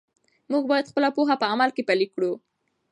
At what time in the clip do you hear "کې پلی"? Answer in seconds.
1.75-2.07